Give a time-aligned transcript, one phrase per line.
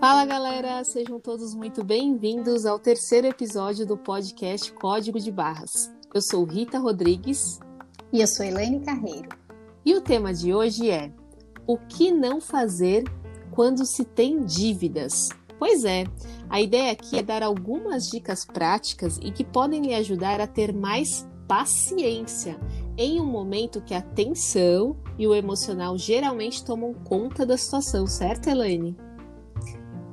[0.00, 5.92] Fala galera, sejam todos muito bem-vindos ao terceiro episódio do podcast Código de Barras.
[6.12, 7.60] Eu sou Rita Rodrigues.
[8.12, 9.28] E eu sou Elaine Carreiro.
[9.84, 11.12] E o tema de hoje é:
[11.68, 13.04] O que não fazer
[13.52, 15.28] quando se tem dívidas?
[15.56, 16.02] Pois é,
[16.50, 20.74] a ideia aqui é dar algumas dicas práticas e que podem lhe ajudar a ter
[20.74, 22.58] mais paciência
[22.96, 28.48] em um momento que a tensão e o emocional geralmente tomam conta da situação, certo,
[28.48, 28.96] Elaine?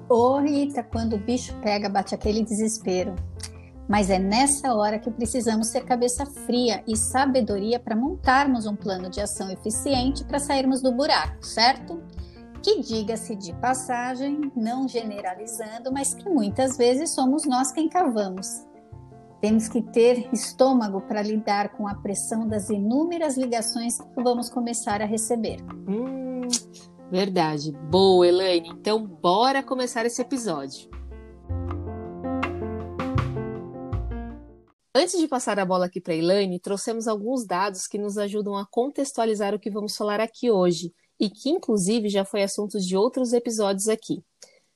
[0.09, 3.15] Ô Rita, quando o bicho pega, bate aquele desespero.
[3.87, 9.09] Mas é nessa hora que precisamos ter cabeça fria e sabedoria para montarmos um plano
[9.09, 12.01] de ação eficiente para sairmos do buraco, certo?
[12.61, 18.68] Que diga-se de passagem, não generalizando, mas que muitas vezes somos nós quem cavamos.
[19.41, 25.01] Temos que ter estômago para lidar com a pressão das inúmeras ligações que vamos começar
[25.01, 25.59] a receber.
[25.87, 26.29] Hum
[27.11, 27.71] Verdade.
[27.71, 28.69] Boa, Elaine.
[28.69, 30.87] Então, bora começar esse episódio.
[34.93, 38.55] Antes de passar a bola aqui para a Elaine, trouxemos alguns dados que nos ajudam
[38.55, 42.95] a contextualizar o que vamos falar aqui hoje e que, inclusive, já foi assunto de
[42.95, 44.23] outros episódios aqui.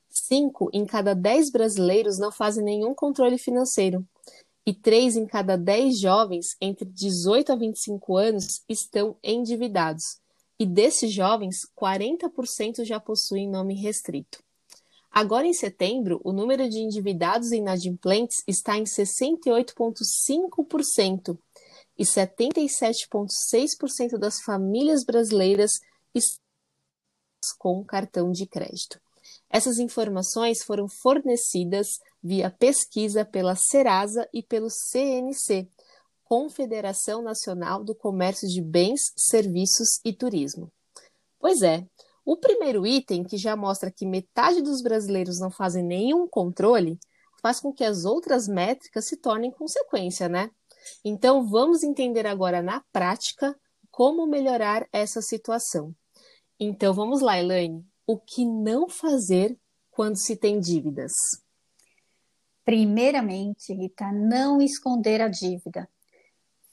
[0.09, 4.06] Cinco em cada dez brasileiros não fazem nenhum controle financeiro
[4.66, 10.22] e três em cada dez jovens entre 18 a 25 anos estão endividados
[10.59, 14.44] e desses jovens, 40% já possuem nome restrito.
[15.11, 21.38] Agora, em setembro, o número de endividados e inadimplentes está em 68,5%
[21.97, 25.73] e 77,6% das famílias brasileiras
[26.16, 26.41] estão
[27.59, 29.02] com cartão de crédito.
[29.50, 35.67] Essas informações foram fornecidas via pesquisa pela Serasa e pelo CNC,
[36.23, 40.71] Confederação Nacional do Comércio de Bens, Serviços e Turismo.
[41.38, 41.85] Pois é,
[42.25, 46.97] o primeiro item, que já mostra que metade dos brasileiros não fazem nenhum controle,
[47.41, 50.50] faz com que as outras métricas se tornem consequência, né?
[51.03, 53.53] Então vamos entender agora na prática
[53.91, 55.94] como melhorar essa situação.
[56.57, 57.85] Então vamos lá, Elaine.
[58.07, 59.57] O que não fazer
[59.91, 61.12] quando se tem dívidas?
[62.66, 65.88] Primeiramente, Rita, não esconder a dívida.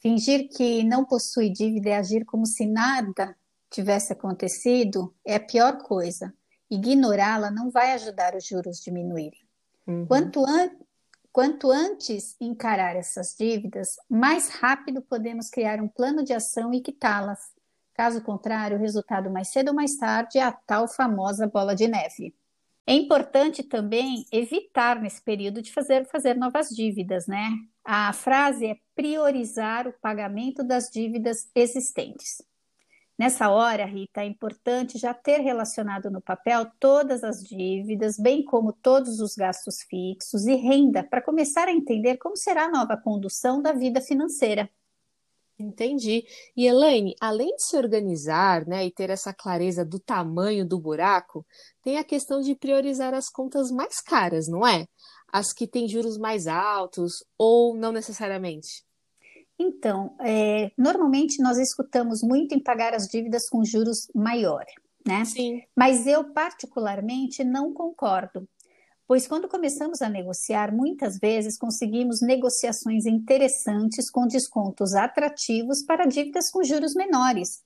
[0.01, 3.37] Fingir que não possui dívida e agir como se nada
[3.69, 6.33] tivesse acontecido é a pior coisa.
[6.71, 9.41] Ignorá-la não vai ajudar os juros a diminuírem.
[9.87, 10.06] Uhum.
[10.06, 10.71] Quanto, an
[11.33, 17.41] quanto antes encarar essas dívidas, mais rápido podemos criar um plano de ação e quitá-las.
[17.93, 21.87] Caso contrário, o resultado mais cedo ou mais tarde é a tal famosa bola de
[21.87, 22.34] neve.
[22.87, 27.51] É importante também evitar nesse período de fazer, fazer novas dívidas, né?
[27.85, 32.43] A frase é priorizar o pagamento das dívidas existentes.
[33.21, 38.73] Nessa hora, Rita, é importante já ter relacionado no papel todas as dívidas, bem como
[38.73, 43.61] todos os gastos fixos e renda, para começar a entender como será a nova condução
[43.61, 44.71] da vida financeira.
[45.60, 46.25] Entendi.
[46.56, 51.47] E Elaine, além de se organizar, né, e ter essa clareza do tamanho do buraco,
[51.82, 54.87] tem a questão de priorizar as contas mais caras, não é?
[55.31, 58.84] As que têm juros mais altos ou não necessariamente?
[59.59, 64.65] Então, é, normalmente nós escutamos muito em pagar as dívidas com juros maior,
[65.06, 65.25] né?
[65.27, 65.62] Sim.
[65.77, 68.48] Mas eu particularmente não concordo,
[69.10, 76.48] pois quando começamos a negociar, muitas vezes conseguimos negociações interessantes com descontos atrativos para dívidas
[76.48, 77.60] com juros menores.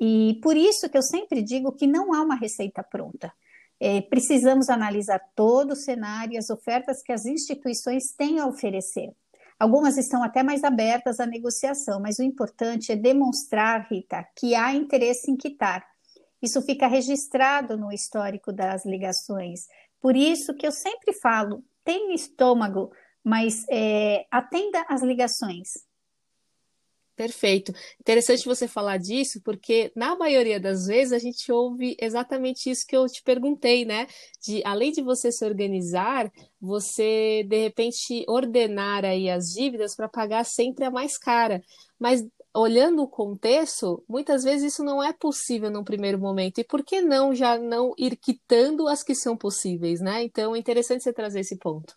[0.00, 3.30] E por isso que eu sempre digo que não há uma receita pronta.
[3.78, 9.12] É, precisamos analisar todo o cenário e as ofertas que as instituições têm a oferecer.
[9.58, 14.72] Algumas estão até mais abertas à negociação, mas o importante é demonstrar, Rita, que há
[14.72, 15.86] interesse em quitar.
[16.40, 19.66] Isso fica registrado no histórico das ligações.
[20.00, 22.90] Por isso que eu sempre falo, tenha estômago,
[23.24, 25.88] mas é, atenda às ligações.
[27.18, 27.72] Perfeito.
[28.00, 32.96] Interessante você falar disso, porque na maioria das vezes a gente ouve exatamente isso que
[32.96, 34.06] eu te perguntei, né?
[34.40, 36.30] De além de você se organizar,
[36.60, 41.60] você de repente ordenar aí as dívidas para pagar sempre a mais cara.
[41.98, 42.24] Mas
[42.58, 46.58] olhando o contexto, muitas vezes isso não é possível num primeiro momento.
[46.58, 50.24] E por que não já não ir quitando as que são possíveis, né?
[50.24, 51.94] Então é interessante você trazer esse ponto.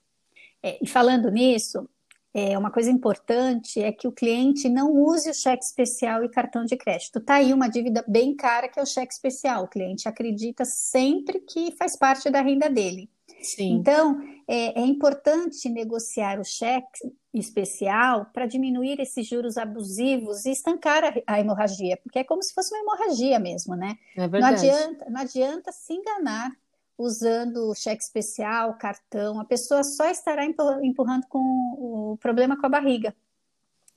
[0.61, 1.89] É, e falando nisso,
[2.33, 6.63] é, uma coisa importante é que o cliente não use o cheque especial e cartão
[6.63, 7.19] de crédito.
[7.19, 9.63] Está aí uma dívida bem cara que é o cheque especial.
[9.63, 13.09] O cliente acredita sempre que faz parte da renda dele.
[13.41, 13.73] Sim.
[13.73, 21.03] Então, é, é importante negociar o cheque especial para diminuir esses juros abusivos e estancar
[21.03, 23.97] a, a, hemorragia, porque é como se fosse uma hemorragia mesmo, né?
[24.15, 26.51] É não, adianta, não adianta se enganar
[26.97, 33.15] usando cheque especial, cartão, a pessoa só estará empurrando com o problema com a barriga.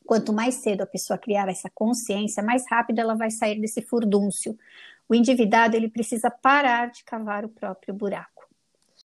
[0.07, 4.57] Quanto mais cedo a pessoa criar essa consciência, mais rápido ela vai sair desse furdúncio.
[5.09, 8.34] O endividado ele precisa parar de cavar o próprio buraco.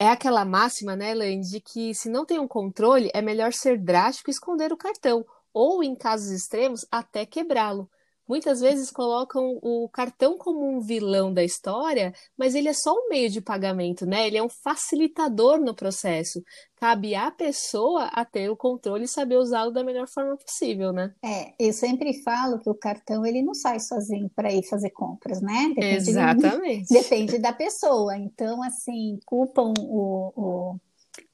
[0.01, 3.77] É aquela máxima, né, Elaine, de que se não tem um controle, é melhor ser
[3.79, 7.91] drástico e esconder o cartão, ou, em casos extremos, até quebrá-lo
[8.29, 13.09] muitas vezes colocam o cartão como um vilão da história, mas ele é só um
[13.09, 14.27] meio de pagamento, né?
[14.27, 16.43] Ele é um facilitador no processo.
[16.77, 21.13] Cabe à pessoa a ter o controle e saber usá-lo da melhor forma possível, né?
[21.25, 25.41] É, eu sempre falo que o cartão ele não sai sozinho para ir fazer compras,
[25.41, 25.73] né?
[25.75, 26.89] Depende Exatamente.
[26.89, 28.17] De, depende da pessoa.
[28.17, 30.77] Então, assim, culpam o, o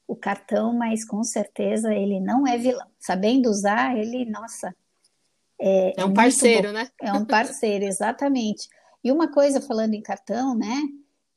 [0.06, 2.87] o cartão, mas com certeza ele não é vilão.
[2.99, 4.75] Sabendo usar, ele, nossa,
[5.60, 6.88] é, é um parceiro, né?
[7.00, 8.68] É um parceiro, exatamente.
[9.02, 10.82] E uma coisa, falando em cartão, né?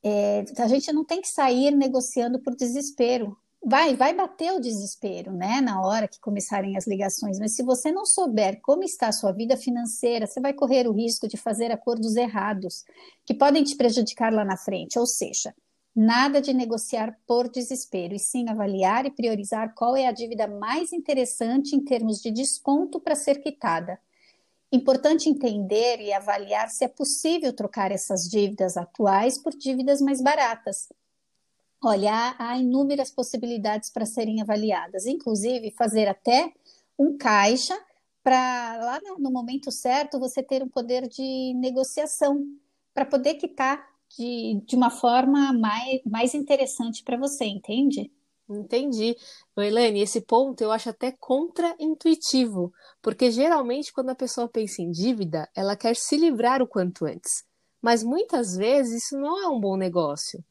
[0.04, 3.38] É, a gente não tem que sair negociando por desespero.
[3.64, 5.60] Vai, vai bater o desespero, né?
[5.62, 7.40] Na hora que começarem as ligações.
[7.40, 10.94] Mas se você não souber como está a sua vida financeira, você vai correr o
[10.94, 12.86] risco de fazer acordos errados,
[13.26, 14.98] que podem te prejudicar lá na frente.
[14.98, 15.54] Ou seja,
[15.94, 20.94] nada de negociar por desespero, e sim avaliar e priorizar qual é a dívida mais
[20.94, 24.00] interessante em termos de desconto para ser quitada
[24.72, 30.90] Importante entender e avaliar se é possível trocar essas dívidas atuais por dívidas mais baratas.
[31.82, 36.52] Olha, há inúmeras possibilidades para serem avaliadas, inclusive fazer até
[36.98, 37.78] um caixa
[38.24, 42.44] para lá no momento certo você ter um poder de negociação
[42.94, 43.88] para poder quitar
[44.18, 48.12] de, de uma forma mais, mais interessante para você, entende?
[48.50, 49.16] Entendi.
[49.58, 52.72] Elaine, esse ponto eu acho até contra-intuitivo,
[53.02, 57.44] porque geralmente quando a pessoa pensa em dívida, ela quer se livrar o quanto antes.
[57.82, 60.44] Mas muitas vezes isso não é um bom negócio.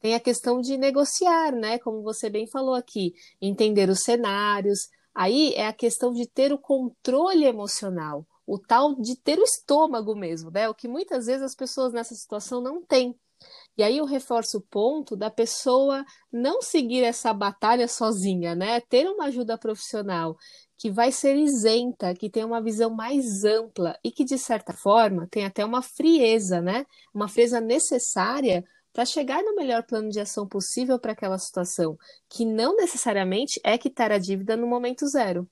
[0.00, 1.78] Tem a questão de negociar, né?
[1.78, 4.88] Como você bem falou aqui, entender os cenários.
[5.14, 10.14] Aí é a questão de ter o controle emocional, o tal de ter o estômago
[10.14, 10.68] mesmo, né?
[10.68, 13.14] O que muitas vezes as pessoas nessa situação não têm.
[13.76, 18.80] E aí eu reforço o ponto da pessoa não seguir essa batalha sozinha, né?
[18.80, 20.36] Ter uma ajuda profissional
[20.78, 25.26] que vai ser isenta, que tem uma visão mais ampla e que, de certa forma,
[25.30, 26.84] tem até uma frieza, né?
[27.12, 31.98] Uma frieza necessária para chegar no melhor plano de ação possível para aquela situação,
[32.28, 35.48] que não necessariamente é quitar a dívida no momento zero.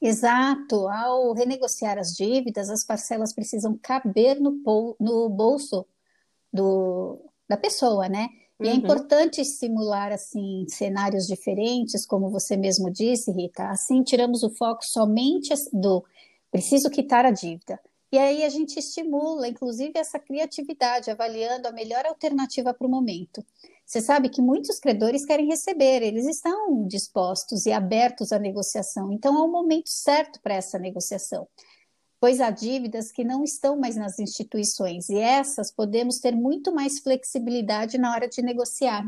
[0.00, 0.88] Exato.
[0.88, 5.86] Ao renegociar as dívidas, as parcelas precisam caber no, no bolso
[6.52, 8.28] do, da pessoa, né?
[8.60, 8.76] E é uhum.
[8.76, 13.68] é importante simular assim cenários diferentes, como você mesmo disse, Rita.
[13.70, 16.04] Assim tiramos o foco somente do
[16.50, 17.80] preciso quitar a dívida.
[18.12, 23.44] E aí a gente estimula, inclusive, essa criatividade, avaliando a melhor alternativa para o momento.
[23.86, 29.12] Você sabe que muitos credores querem receber, eles estão dispostos e abertos à negociação.
[29.12, 31.46] Então, é o momento certo para essa negociação
[32.20, 37.00] pois há dívidas que não estão mais nas instituições e essas podemos ter muito mais
[37.00, 39.04] flexibilidade na hora de negociar.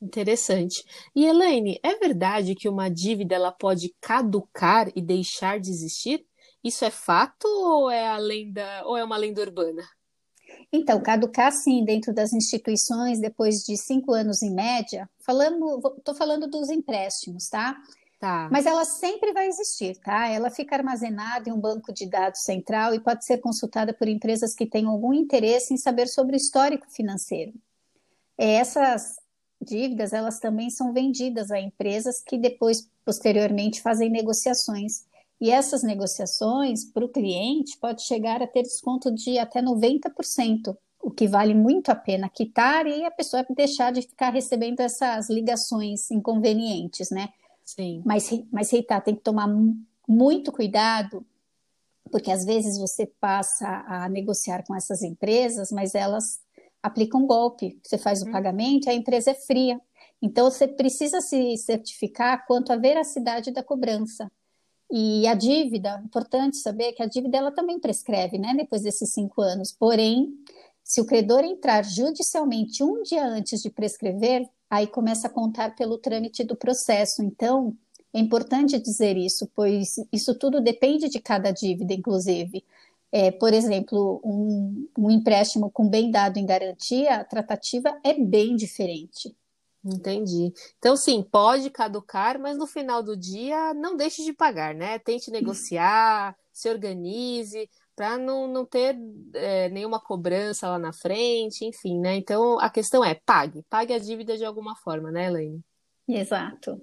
[0.00, 0.84] Interessante.
[1.14, 6.26] E Elaine, é verdade que uma dívida ela pode caducar e deixar de existir?
[6.64, 9.82] Isso é fato ou é a lenda ou é uma lenda urbana?
[10.72, 15.08] Então, caducar sim dentro das instituições depois de cinco anos em média.
[15.20, 17.76] Falando, estou falando dos empréstimos, tá?
[18.22, 18.48] Tá.
[18.52, 20.28] Mas ela sempre vai existir, tá?
[20.28, 24.54] Ela fica armazenada em um banco de dados central e pode ser consultada por empresas
[24.54, 27.52] que tenham algum interesse em saber sobre o histórico financeiro.
[28.38, 29.16] É, essas
[29.60, 35.04] dívidas, elas também são vendidas a empresas que depois, posteriormente, fazem negociações.
[35.40, 41.10] E essas negociações, para o cliente, pode chegar a ter desconto de até 90%, o
[41.10, 46.08] que vale muito a pena quitar e a pessoa deixar de ficar recebendo essas ligações
[46.08, 47.30] inconvenientes, né?
[47.74, 48.02] Sim.
[48.04, 49.48] Mas, mas Rita, tem que tomar
[50.08, 51.24] muito cuidado,
[52.10, 56.40] porque às vezes você passa a negociar com essas empresas, mas elas
[56.82, 57.80] aplicam um golpe.
[57.82, 58.32] Você faz o hum.
[58.32, 59.80] pagamento e a empresa é fria.
[60.20, 64.30] Então você precisa se certificar quanto à veracidade da cobrança.
[64.90, 69.40] E a dívida, importante saber que a dívida ela também prescreve, né, depois desses cinco
[69.40, 69.72] anos.
[69.72, 70.34] Porém,
[70.84, 75.98] se o credor entrar judicialmente um dia antes de prescrever, aí começa a contar pelo
[75.98, 77.22] trâmite do processo.
[77.22, 77.76] Então,
[78.10, 82.64] é importante dizer isso, pois isso tudo depende de cada dívida, inclusive.
[83.12, 88.56] É, por exemplo, um, um, empréstimo com bem dado em garantia, a tratativa é bem
[88.56, 89.36] diferente.
[89.84, 90.50] Entendi.
[90.78, 94.98] Então, sim, pode caducar, mas no final do dia não deixe de pagar, né?
[94.98, 98.96] Tente negociar, se organize, para não, não ter
[99.34, 102.16] é, nenhuma cobrança lá na frente, enfim, né?
[102.16, 103.62] Então, a questão é, pague.
[103.68, 105.60] Pague a dívida de alguma forma, né, Elaine?
[106.08, 106.80] Exato.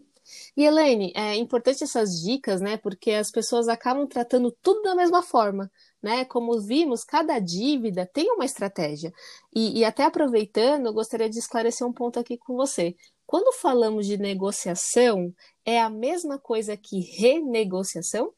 [0.56, 2.78] E, Elaine, é importante essas dicas, né?
[2.78, 5.70] Porque as pessoas acabam tratando tudo da mesma forma
[6.02, 6.26] né?
[6.26, 9.12] Como vimos, cada dívida tem uma estratégia.
[9.54, 12.96] E, e até aproveitando, eu gostaria de esclarecer um ponto aqui com você.
[13.26, 15.34] Quando falamos de negociação,
[15.66, 18.34] é a mesma coisa que renegociação?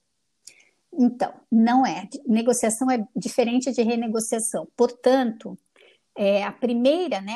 [0.93, 2.07] Então, não é.
[2.27, 4.67] Negociação é diferente de renegociação.
[4.75, 5.57] Portanto,
[6.15, 7.33] é, a primeira, né,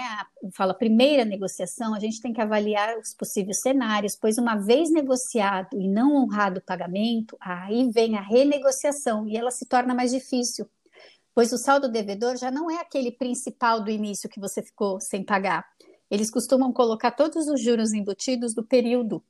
[0.53, 5.79] fala primeira negociação, a gente tem que avaliar os possíveis cenários, pois uma vez negociado
[5.79, 10.67] e não honrado o pagamento, aí vem a renegociação e ela se torna mais difícil,
[11.33, 15.23] pois o saldo devedor já não é aquele principal do início que você ficou sem
[15.23, 15.65] pagar.
[16.11, 19.23] Eles costumam colocar todos os juros embutidos do período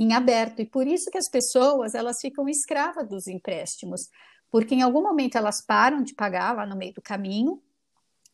[0.00, 4.08] em aberto e por isso que as pessoas elas ficam escravas dos empréstimos,
[4.50, 7.62] porque em algum momento elas param de pagar lá no meio do caminho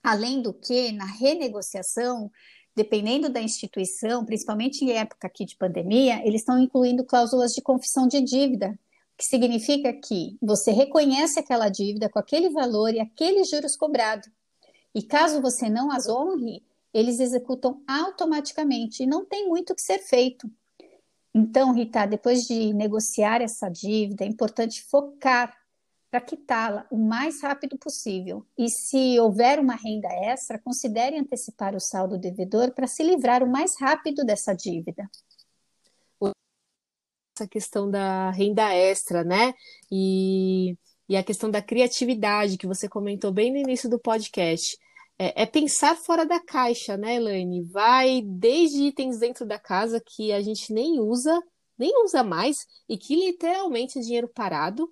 [0.07, 2.31] Além do que, na renegociação,
[2.77, 8.07] dependendo da instituição, principalmente em época aqui de pandemia, eles estão incluindo cláusulas de confissão
[8.07, 8.79] de dívida,
[9.19, 14.31] que significa que você reconhece aquela dívida com aquele valor e aqueles juros cobrados.
[14.95, 16.63] E caso você não as honre,
[16.95, 20.49] eles executam automaticamente e não tem muito o que ser feito.
[21.39, 25.55] Então, Rita, depois de negociar essa dívida, é importante focar
[26.11, 28.47] para quitá-la o mais rápido possível.
[28.57, 33.47] E se houver uma renda extra, considere antecipar o saldo devedor para se livrar o
[33.47, 35.07] mais rápido dessa dívida.
[37.39, 39.53] Essa questão da renda extra, né?
[39.93, 40.75] E,
[41.07, 44.79] e a questão da criatividade que você comentou bem no início do podcast.
[45.19, 47.63] É, é, pensar fora da caixa, né, Elaine?
[47.65, 51.43] Vai desde itens dentro da casa que a gente nem usa,
[51.79, 54.91] nem usa mais, e que literalmente é dinheiro parado,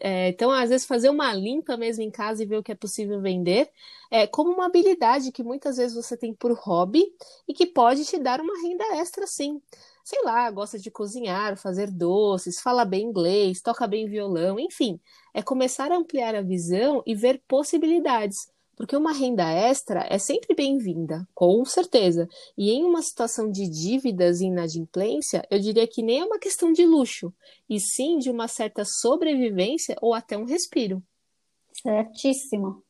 [0.00, 2.74] é, então, às vezes, fazer uma limpa mesmo em casa e ver o que é
[2.76, 3.68] possível vender,
[4.10, 7.04] é como uma habilidade que muitas vezes você tem por hobby
[7.48, 9.60] e que pode te dar uma renda extra, sim.
[10.04, 15.00] Sei lá, gosta de cozinhar, fazer doces, fala bem inglês, toca bem violão, enfim,
[15.32, 18.46] é começar a ampliar a visão e ver possibilidades.
[18.76, 22.28] Porque uma renda extra é sempre bem-vinda, com certeza.
[22.56, 26.72] E em uma situação de dívidas e inadimplência, eu diria que nem é uma questão
[26.72, 27.32] de luxo,
[27.68, 31.02] e sim de uma certa sobrevivência ou até um respiro.
[31.72, 32.82] Certíssimo.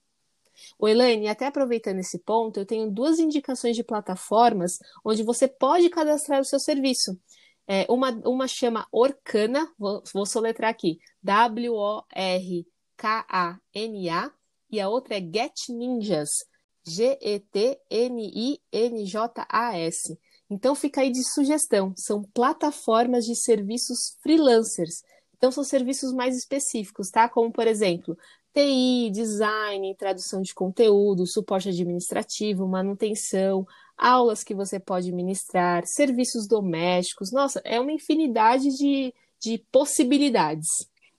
[0.78, 5.90] O Elaine, até aproveitando esse ponto, eu tenho duas indicações de plataformas onde você pode
[5.90, 7.18] cadastrar o seu serviço.
[7.66, 12.04] É, uma, uma chama Orkana, vou, vou soletrar aqui, W-O-R-K-A-N-A,
[14.74, 16.30] e a outra é Get Ninjas,
[16.86, 17.38] G-E-T-N-I-N-J-A-S.
[20.50, 25.02] Então fica aí de sugestão, são plataformas de serviços freelancers.
[25.36, 27.28] Então são serviços mais específicos, tá?
[27.28, 28.18] Como por exemplo,
[28.52, 33.64] TI, design, tradução de conteúdo, suporte administrativo, manutenção,
[33.96, 37.30] aulas que você pode ministrar, serviços domésticos.
[37.30, 40.68] Nossa, é uma infinidade de, de possibilidades.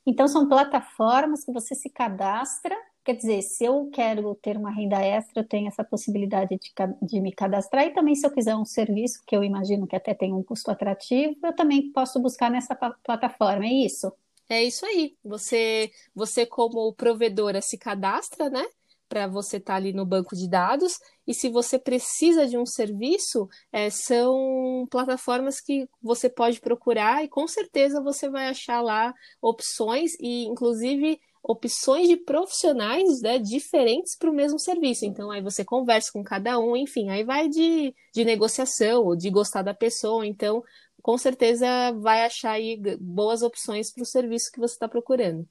[0.05, 4.99] Então são plataformas que você se cadastra Quer dizer, se eu quero ter uma renda
[4.99, 7.85] extra, eu tenho essa possibilidade de, de, me cadastrar.
[7.85, 10.71] E também, se eu quiser um serviço, que eu imagino que até tem um custo
[10.71, 13.63] atrativo, eu também posso buscar nessa plataforma.
[13.63, 14.11] É isso?
[14.49, 15.15] É isso aí.
[15.23, 18.65] Você, você como provedora, se cadastra, né?
[19.07, 20.97] Para você estar tá ali no banco de dados.
[21.27, 27.27] E se você precisa de um serviço, é, são plataformas que você pode procurar e
[27.27, 34.29] com certeza você vai achar lá opções e, inclusive, opções de profissionais né, diferentes para
[34.29, 35.05] o mesmo serviço.
[35.05, 39.29] Então, aí você conversa com cada um, enfim, aí vai de, de negociação ou de
[39.29, 40.25] gostar da pessoa.
[40.25, 40.63] Então,
[41.01, 41.67] com certeza
[41.99, 45.47] vai achar aí boas opções para o serviço que você está procurando.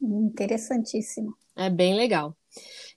[0.00, 1.36] Interessantíssimo.
[1.56, 2.36] É bem legal.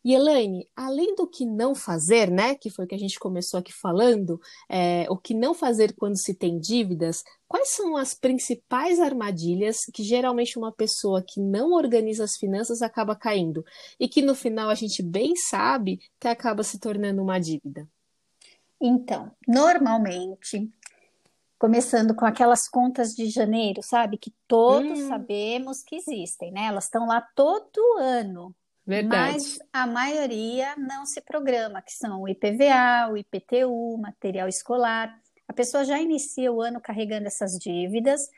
[0.06, 3.60] E Elaine, além do que não fazer, né, que foi o que a gente começou
[3.60, 9.00] aqui falando, é, o que não fazer quando se tem dívidas, quais são as principais
[9.00, 13.66] armadilhas que geralmente uma pessoa que não organiza as finanças acaba caindo
[14.00, 17.90] e que no final a gente bem sabe que acaba se tornando uma dívida?
[18.80, 20.72] Então, normalmente
[21.58, 24.20] começando com aquelas contas de janeiro, sabe?
[24.20, 25.08] Que todos hum.
[25.08, 26.68] sabemos que existem, né?
[26.68, 28.54] Elas estão lá todo ano.
[28.86, 29.34] Verdade.
[29.34, 35.20] Mas a maioria não se programa, que são o IPVA, o IPTU, material escolar.
[35.48, 38.30] A pessoa já inicia o ano carregando essas dívidas.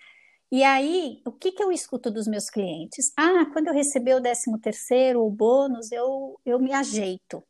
[0.49, 3.11] E aí, o que, que eu escuto dos meus clientes?
[3.17, 7.43] Ah, quando eu receber o 13 terceiro, o bônus, eu, eu me ajeito.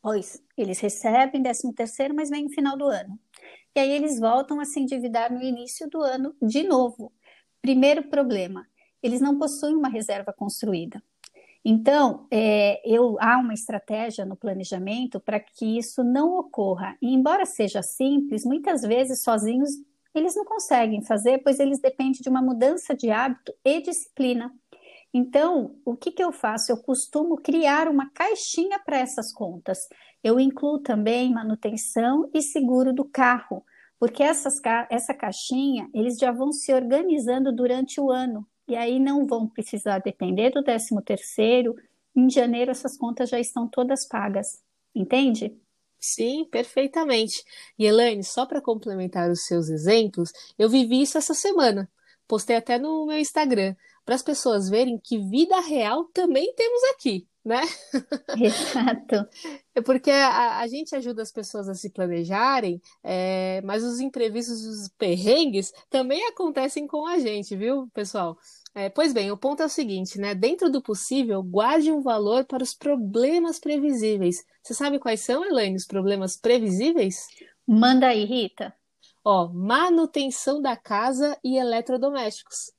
[0.00, 3.18] Pois, eles recebem 13 terceiro, mas vem no final do ano.
[3.74, 7.12] e aí eles voltam a se endividar no início do ano de novo.
[7.60, 8.66] Primeiro problema,
[9.02, 11.02] eles não possuem uma reserva construída.
[11.64, 16.96] Então, é, eu, há uma estratégia no planejamento para que isso não ocorra.
[17.02, 19.70] E, embora seja simples, muitas vezes sozinhos
[20.14, 24.52] eles não conseguem fazer, pois eles dependem de uma mudança de hábito e disciplina.
[25.12, 26.70] Então, o que, que eu faço?
[26.70, 29.88] Eu costumo criar uma caixinha para essas contas.
[30.22, 33.64] Eu incluo também manutenção e seguro do carro,
[33.98, 34.60] porque essas,
[34.90, 39.98] essa caixinha eles já vão se organizando durante o ano e aí não vão precisar
[40.00, 41.74] depender do 13 terceiro.
[42.14, 44.62] Em janeiro essas contas já estão todas pagas,
[44.94, 45.56] entende?
[46.00, 47.42] Sim, perfeitamente.
[47.78, 51.90] E Elaine, só para complementar os seus exemplos, eu vivi isso essa semana.
[52.26, 57.26] Postei até no meu Instagram, para as pessoas verem que vida real também temos aqui
[57.48, 57.62] né?
[58.38, 59.26] Exato.
[59.74, 64.64] É porque a, a, gente ajuda as pessoas a se planejarem, é, mas os imprevistos,
[64.64, 68.36] os perrengues também acontecem com a gente, viu, pessoal?
[68.74, 70.34] É, pois bem, o ponto é o seguinte, né?
[70.34, 74.44] Dentro do possível, guarde um valor para os problemas previsíveis.
[74.64, 77.28] Você sabe quais são, Elaine, os problemas previsíveis?
[77.64, 78.74] Manda aí, Rita.
[79.24, 82.72] Ó, manutenção da casa e eletrodomésticos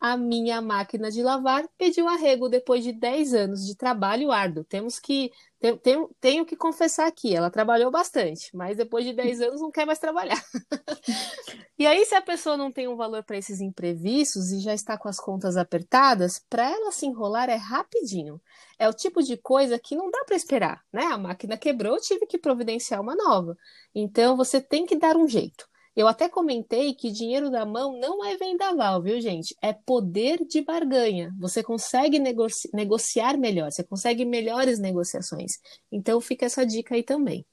[0.00, 4.64] a minha máquina de lavar pediu arrego depois de 10 anos de trabalho árduo.
[4.64, 9.40] Temos que tem, tem, tenho que confessar aqui, ela trabalhou bastante, mas depois de 10
[9.40, 10.40] anos não quer mais trabalhar.
[11.76, 14.96] e aí, se a pessoa não tem um valor para esses imprevistos e já está
[14.96, 18.40] com as contas apertadas, para ela se enrolar é rapidinho.
[18.78, 21.06] É o tipo de coisa que não dá para esperar, né?
[21.06, 23.56] A máquina quebrou, tive que providenciar uma nova.
[23.92, 25.67] Então, você tem que dar um jeito.
[25.98, 29.52] Eu até comentei que dinheiro da mão não é vendaval, viu, gente?
[29.60, 31.34] É poder de barganha.
[31.40, 35.58] Você consegue negoci negociar melhor, você consegue melhores negociações.
[35.90, 37.44] Então fica essa dica aí também.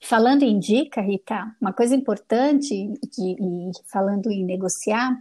[0.00, 2.72] Falando em dica, Rita, uma coisa importante,
[3.18, 5.20] e falando em negociar,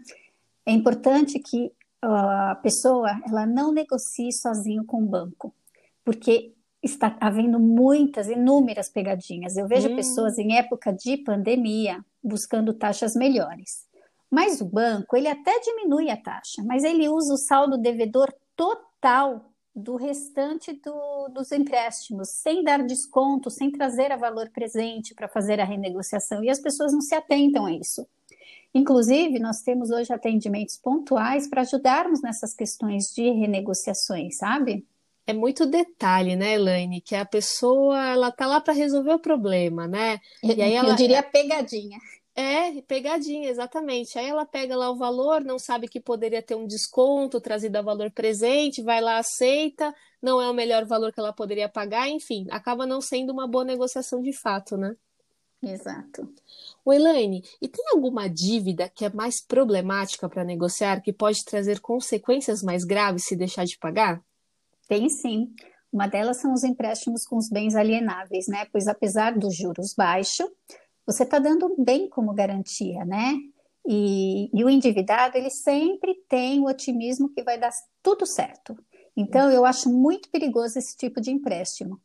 [0.68, 5.52] é importante que a pessoa ela não negocie sozinho com o banco,
[6.04, 6.54] porque
[6.86, 9.58] está havendo muitas, inúmeras pegadinhas.
[9.58, 9.96] Eu vejo hum.
[9.96, 13.86] pessoas em época de pandemia buscando taxas melhores.
[14.30, 19.52] Mas o banco, ele até diminui a taxa, mas ele usa o saldo devedor total
[19.76, 25.60] do restante do, dos empréstimos, sem dar desconto, sem trazer a valor presente para fazer
[25.60, 26.44] a renegociação.
[26.44, 28.08] E as pessoas não se atentam a isso.
[28.74, 34.86] Inclusive, nós temos hoje atendimentos pontuais para ajudarmos nessas questões de renegociações, sabe?
[35.28, 37.02] É muito detalhe, né, Elaine?
[37.02, 40.20] Que a pessoa ela tá lá para resolver o problema, né?
[40.44, 41.98] E aí ela, Eu diria pegadinha.
[42.36, 44.20] É, pegadinha, exatamente.
[44.20, 47.82] Aí ela pega lá o valor, não sabe que poderia ter um desconto trazido a
[47.82, 52.46] valor presente, vai lá, aceita, não é o melhor valor que ela poderia pagar, enfim,
[52.52, 54.96] acaba não sendo uma boa negociação de fato, né?
[55.64, 56.30] Exato.
[56.84, 61.80] O Elaine, e tem alguma dívida que é mais problemática para negociar, que pode trazer
[61.80, 64.22] consequências mais graves se deixar de pagar?
[64.88, 65.54] Tem sim.
[65.92, 68.66] Uma delas são os empréstimos com os bens alienáveis, né?
[68.72, 70.48] Pois apesar dos juros baixos,
[71.06, 73.34] você está dando bem como garantia, né?
[73.88, 77.72] E, e, o endividado, ele sempre tem o otimismo que vai dar
[78.02, 78.76] tudo certo.
[79.16, 82.02] Então, eu acho muito perigoso esse tipo de empréstimo.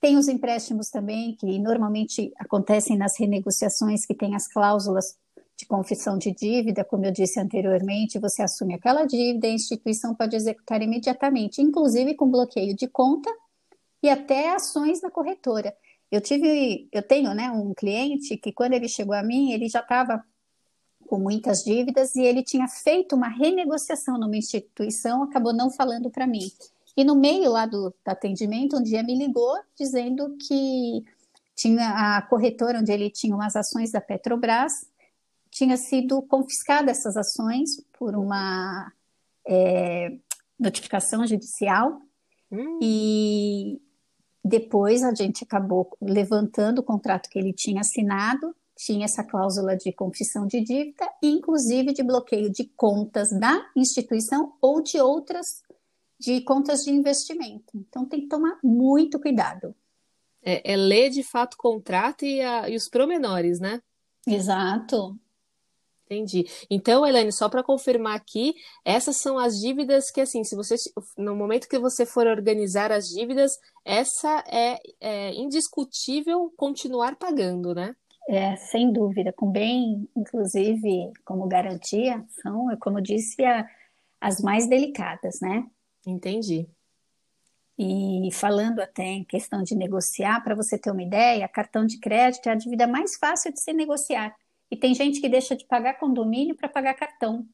[0.00, 5.16] Tem os empréstimos também que normalmente acontecem nas renegociações que tem as cláusulas
[5.56, 10.14] de confissão de dívida, como eu disse anteriormente, você assume aquela dívida e a instituição
[10.14, 13.30] pode executar imediatamente, inclusive com bloqueio de conta
[14.02, 15.74] e até ações na corretora.
[16.10, 19.80] Eu tive, eu tenho, né, um cliente que quando ele chegou a mim, ele já
[19.80, 20.24] estava
[21.06, 26.26] com muitas dívidas e ele tinha feito uma renegociação numa instituição, acabou não falando para
[26.26, 26.50] mim.
[26.96, 31.04] E no meio lá do, do atendimento, um dia me ligou dizendo que
[31.54, 34.86] tinha a corretora onde ele tinha umas ações da Petrobras
[35.54, 38.92] tinha sido confiscada essas ações por uma
[39.46, 40.18] é,
[40.58, 42.02] notificação judicial
[42.50, 42.80] hum.
[42.82, 43.80] e
[44.44, 49.92] depois a gente acabou levantando o contrato que ele tinha assinado, tinha essa cláusula de
[49.92, 55.62] confissão de dívida, inclusive de bloqueio de contas da instituição ou de outras
[56.18, 57.76] de contas de investimento.
[57.76, 59.72] Então tem que tomar muito cuidado.
[60.42, 63.80] É, é ler de fato o contrato e, a, e os promenores, né?
[64.26, 65.16] Exato.
[66.06, 66.44] Entendi.
[66.70, 70.74] Então, Elaine, só para confirmar aqui, essas são as dívidas que, assim, se você,
[71.16, 77.96] no momento que você for organizar as dívidas, essa é, é indiscutível continuar pagando, né?
[78.28, 83.66] É, sem dúvida, com bem, inclusive, como garantia, são, como disse, a,
[84.20, 85.66] as mais delicadas, né?
[86.06, 86.68] Entendi.
[87.78, 92.46] E falando até em questão de negociar, para você ter uma ideia, cartão de crédito
[92.48, 94.34] é a dívida mais fácil de se negociar.
[94.74, 97.46] E tem gente que deixa de pagar condomínio para pagar cartão.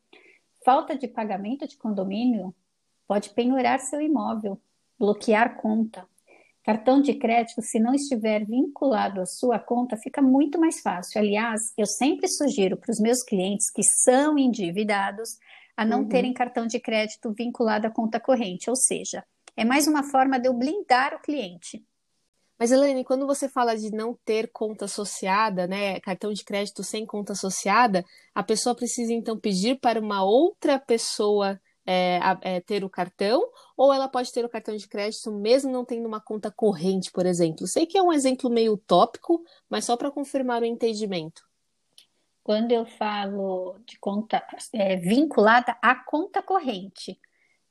[0.64, 2.54] Falta de pagamento de condomínio
[3.06, 4.58] pode penhorar seu imóvel,
[4.98, 6.08] bloquear conta.
[6.64, 11.20] Cartão de crédito, se não estiver vinculado à sua conta, fica muito mais fácil.
[11.20, 15.36] Aliás, eu sempre sugiro para os meus clientes que são endividados
[15.76, 16.08] a não uhum.
[16.08, 19.22] terem cartão de crédito vinculado à conta corrente, ou seja,
[19.54, 21.84] é mais uma forma de eu blindar o cliente.
[22.60, 27.06] Mas, Elaine, quando você fala de não ter conta associada, né, cartão de crédito sem
[27.06, 32.90] conta associada, a pessoa precisa então pedir para uma outra pessoa é, é, ter o
[32.90, 33.42] cartão,
[33.74, 37.24] ou ela pode ter o cartão de crédito mesmo não tendo uma conta corrente, por
[37.24, 37.66] exemplo?
[37.66, 41.42] Sei que é um exemplo meio utópico, mas só para confirmar o entendimento.
[42.44, 47.18] Quando eu falo de conta é, vinculada à conta corrente,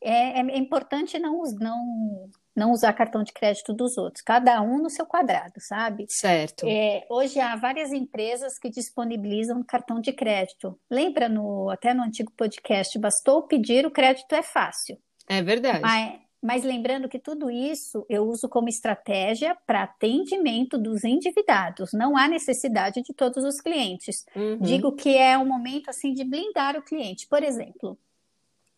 [0.02, 4.89] é, é importante não, não não usar cartão de crédito dos outros, cada um no
[4.89, 6.05] seu quadrado, sabe?
[6.09, 6.65] Certo.
[6.67, 10.77] É, hoje há várias empresas que disponibilizam cartão de crédito.
[10.89, 14.97] Lembra no até no antigo podcast, bastou pedir, o crédito é fácil.
[15.27, 15.81] É verdade.
[15.81, 21.91] Mas, mas lembrando que tudo isso eu uso como estratégia para atendimento dos endividados.
[21.93, 24.25] Não há necessidade de todos os clientes.
[24.35, 24.57] Uhum.
[24.59, 27.27] Digo que é um momento assim de blindar o cliente.
[27.27, 27.97] Por exemplo,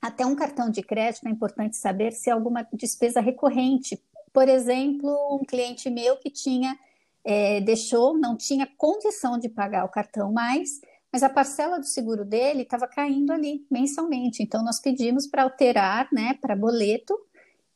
[0.01, 4.01] até um cartão de crédito é importante saber se é alguma despesa recorrente.
[4.33, 6.77] Por exemplo, um cliente meu que tinha
[7.23, 12.25] é, deixou, não tinha condição de pagar o cartão mais, mas a parcela do seguro
[12.25, 14.41] dele estava caindo ali mensalmente.
[14.41, 17.15] Então nós pedimos para alterar, né, para boleto,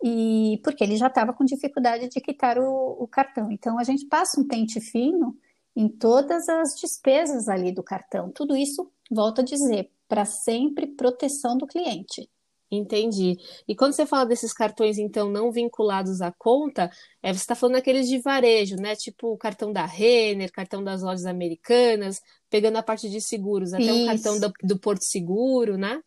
[0.04, 3.52] e porque ele já estava com dificuldade de quitar o, o cartão.
[3.52, 5.38] Então a gente passa um pente fino
[5.76, 8.32] em todas as despesas ali do cartão.
[8.32, 12.30] Tudo isso, volto a dizer, para sempre proteção do cliente.
[12.72, 13.38] Entendi.
[13.68, 16.92] E quando você fala desses cartões, então, não vinculados à conta,
[17.22, 18.96] é, você está falando daqueles de varejo, né?
[18.96, 23.84] Tipo o cartão da Renner, cartão das lojas americanas, pegando a parte de seguros, até
[23.84, 23.94] Isso.
[23.94, 26.02] um cartão do, do, Porto Seguro, né?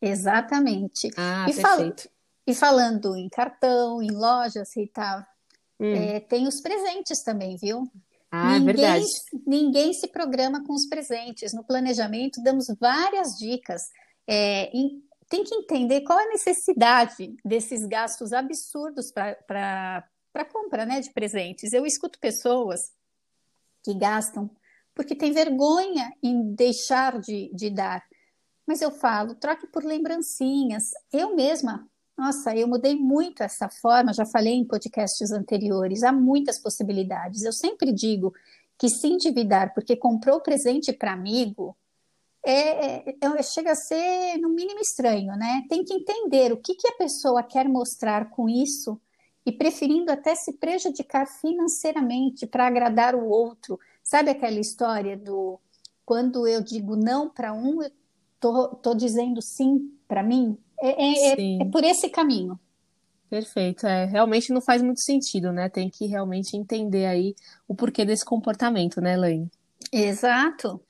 [0.00, 1.10] Exatamente.
[1.16, 2.02] Ah, e perfeito.
[2.02, 2.14] Fal
[2.46, 5.20] e falando em cartão, em lojas e tal,
[5.80, 5.94] hum.
[5.94, 7.90] é, tem os presentes também, viu?
[8.36, 9.04] Ah, é ninguém, verdade.
[9.46, 11.52] Ninguém se programa com os presentes.
[11.52, 13.82] No planejamento, damos várias dicas.
[14.28, 14.70] É,
[15.28, 20.04] tem que entender qual é a necessidade desses gastos absurdos para
[20.52, 21.72] compra né, de presentes.
[21.72, 22.92] Eu escuto pessoas
[23.84, 24.50] que gastam
[24.94, 28.02] porque tem vergonha em deixar de, de dar.
[28.66, 30.84] Mas eu falo, troque por lembrancinhas.
[31.12, 36.58] Eu mesma nossa, eu mudei muito essa forma, já falei em podcasts anteriores, há muitas
[36.58, 37.42] possibilidades.
[37.42, 38.32] Eu sempre digo
[38.78, 41.76] que se endividar porque comprou presente para amigo
[42.46, 45.64] é, é, é, chega a ser, no mínimo, estranho, né?
[45.68, 49.00] Tem que entender o que, que a pessoa quer mostrar com isso
[49.46, 53.80] e preferindo até se prejudicar financeiramente para agradar o outro.
[54.02, 55.58] Sabe aquela história do
[56.04, 57.90] quando eu digo não para um, eu
[58.38, 60.58] tô, tô dizendo sim para mim?
[60.80, 62.58] É, é, é, é, por esse caminho.
[63.30, 65.68] Perfeito, é, realmente não faz muito sentido, né?
[65.68, 67.34] Tem que realmente entender aí
[67.66, 69.50] o porquê desse comportamento, né, Elaine?
[69.92, 70.80] Exato.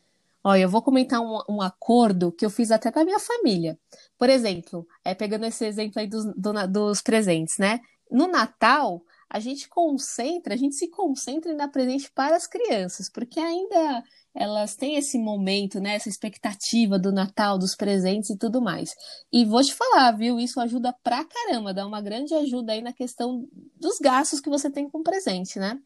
[0.42, 3.78] Olha, eu vou comentar um, um, acordo que eu fiz até com a minha família.
[4.18, 7.80] Por exemplo, é, pegando esse exemplo aí dos, do, dos presentes, né?
[8.10, 9.02] No Natal,
[9.34, 14.04] a gente concentra, a gente se concentra em dar presente para as crianças, porque ainda
[14.32, 18.94] elas têm esse momento, né, essa expectativa do Natal, dos presentes e tudo mais.
[19.32, 22.92] E vou te falar, viu, isso ajuda pra caramba, dá uma grande ajuda aí na
[22.92, 25.80] questão dos gastos que você tem com presente, né?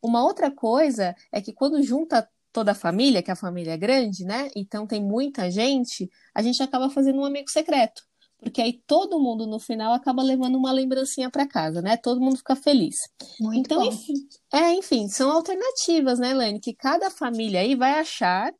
[0.00, 4.24] Uma outra coisa é que quando junta toda a família, que a família é grande,
[4.24, 4.48] né?
[4.56, 8.06] Então tem muita gente, a gente acaba fazendo um amigo secreto
[8.40, 11.96] porque aí todo mundo no final acaba levando uma lembrancinha para casa, né?
[11.96, 12.96] Todo mundo fica feliz.
[13.40, 13.88] Muito então, bom.
[13.88, 14.14] enfim,
[14.52, 18.52] é, enfim, são alternativas, né, Lane, que cada família aí vai achar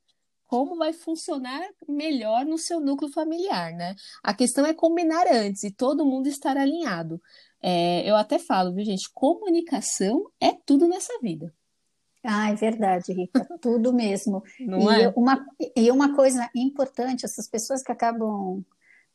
[0.46, 3.94] como vai funcionar melhor no seu núcleo familiar, né?
[4.22, 7.20] A questão é combinar antes e todo mundo estar alinhado.
[7.60, 9.10] É, eu até falo, viu, gente?
[9.12, 11.52] Comunicação é tudo nessa vida.
[12.24, 14.42] Ah, é verdade, Rita, tudo mesmo.
[14.60, 15.12] Não e, é?
[15.16, 18.64] uma, e uma coisa importante, essas pessoas que acabam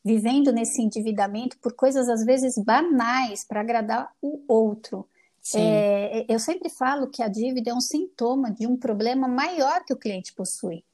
[0.04, 5.06] vivendo nesse endividamento por coisas às vezes banais para agradar o outro.
[5.54, 9.92] É, eu sempre falo que a dívida é um sintoma de um problema maior que
[9.92, 10.84] o cliente possui.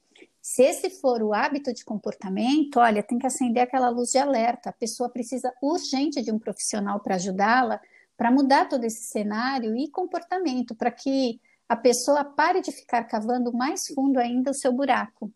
[0.41, 4.69] Se esse for o hábito de comportamento, olha, tem que acender aquela luz de alerta.
[4.69, 7.79] A pessoa precisa urgente de um profissional para ajudá-la,
[8.17, 13.53] para mudar todo esse cenário e comportamento, para que a pessoa pare de ficar cavando
[13.53, 15.31] mais fundo ainda o seu buraco.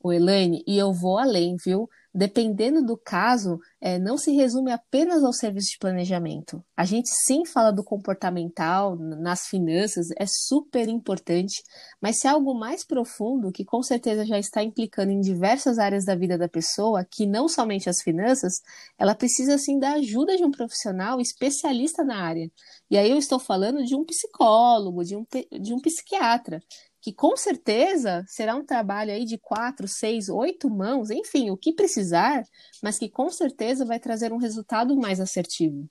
[0.00, 1.88] O Elaine, e eu vou além, viu?
[2.18, 6.64] dependendo do caso, é, não se resume apenas ao serviço de planejamento.
[6.76, 11.62] A gente sim fala do comportamental, nas finanças, é super importante,
[12.00, 16.04] mas se é algo mais profundo, que com certeza já está implicando em diversas áreas
[16.04, 18.54] da vida da pessoa, que não somente as finanças,
[18.98, 22.50] ela precisa sim da ajuda de um profissional especialista na área.
[22.90, 25.24] E aí eu estou falando de um psicólogo, de um,
[25.60, 26.60] de um psiquiatra
[27.08, 31.72] que com certeza será um trabalho aí de quatro, seis, oito mãos, enfim, o que
[31.72, 32.44] precisar,
[32.82, 35.88] mas que com certeza vai trazer um resultado mais assertivo.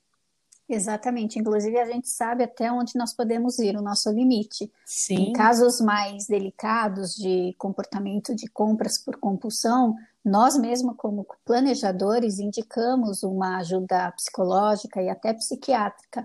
[0.68, 1.36] Exatamente.
[1.36, 4.70] Inclusive, a gente sabe até onde nós podemos ir, o nosso limite.
[4.86, 5.30] Sim.
[5.30, 13.24] Em casos mais delicados de comportamento de compras por compulsão, nós mesmos, como planejadores, indicamos
[13.24, 16.24] uma ajuda psicológica e até psiquiátrica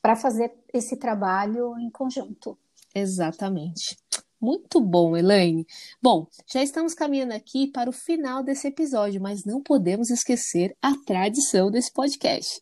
[0.00, 2.58] para fazer esse trabalho em conjunto.
[2.92, 4.01] Exatamente.
[4.42, 5.64] Muito bom, Elaine.
[6.02, 10.96] Bom, já estamos caminhando aqui para o final desse episódio, mas não podemos esquecer a
[11.06, 12.60] tradição desse podcast.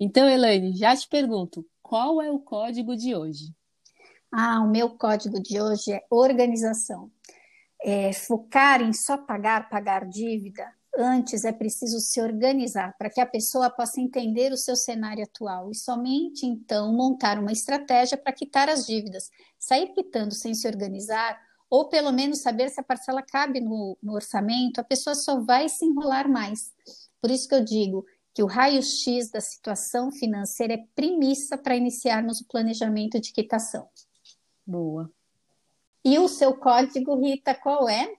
[0.00, 3.54] Então, Elaine, já te pergunto, qual é o código de hoje?
[4.32, 7.12] Ah, o meu código de hoje é organização.
[7.80, 10.66] É, focar em só pagar, pagar dívida,
[11.00, 15.70] Antes é preciso se organizar para que a pessoa possa entender o seu cenário atual
[15.70, 19.30] e somente então montar uma estratégia para quitar as dívidas.
[19.56, 24.12] Sair quitando sem se organizar, ou pelo menos saber se a parcela cabe no, no
[24.14, 26.74] orçamento, a pessoa só vai se enrolar mais.
[27.20, 32.40] Por isso que eu digo que o raio-x da situação financeira é premissa para iniciarmos
[32.40, 33.88] o planejamento de quitação.
[34.66, 35.08] Boa.
[36.04, 38.16] E o seu código, Rita, qual é?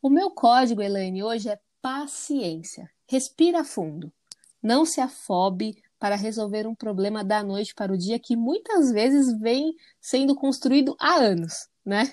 [0.00, 2.90] O meu código, Elaine, hoje é paciência.
[3.06, 4.12] Respira fundo.
[4.60, 9.38] Não se afobe para resolver um problema da noite para o dia que muitas vezes
[9.38, 12.12] vem sendo construído há anos, né?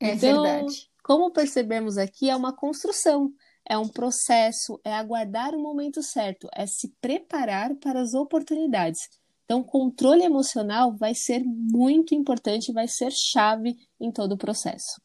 [0.00, 0.90] É então, verdade.
[1.04, 3.32] Como percebemos aqui, é uma construção,
[3.64, 9.08] é um processo, é aguardar o momento certo, é se preparar para as oportunidades.
[9.44, 15.00] Então, controle emocional vai ser muito importante, vai ser chave em todo o processo.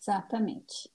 [0.00, 0.88] Exatamente.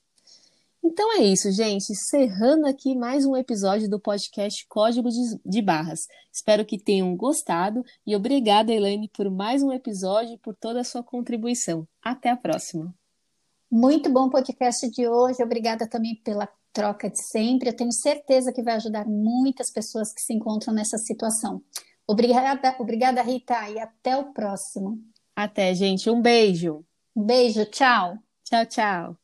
[0.90, 1.92] Então é isso, gente.
[1.92, 5.10] Encerrando aqui mais um episódio do podcast Código
[5.46, 6.08] de, Barras.
[6.32, 10.86] Espero que tenham gostado e obrigada, Elaine, por mais um episódio e por toda a
[10.86, 11.86] sua contribuição.
[12.02, 12.96] Até a próxima.
[13.70, 15.44] Muito bom podcast de hoje.
[15.44, 17.68] Obrigada também pela troca de sempre.
[17.68, 21.62] Eu tenho certeza que vai ajudar muitas pessoas que se encontram nessa situação.
[22.08, 24.98] Obrigada, obrigada Rita, e até o próximo.
[25.36, 26.10] Até, gente.
[26.10, 26.86] Um beijo.
[27.14, 28.18] Um beijo, tchau.
[28.46, 29.18] Tchau, tchau.